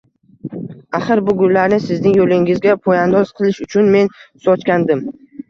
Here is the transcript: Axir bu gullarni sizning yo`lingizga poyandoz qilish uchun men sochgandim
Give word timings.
Axir 0.99 1.19
bu 1.27 1.35
gullarni 1.41 1.79
sizning 1.83 2.15
yo`lingizga 2.23 2.75
poyandoz 2.87 3.35
qilish 3.41 3.61
uchun 3.69 3.93
men 3.99 4.11
sochgandim 4.49 5.07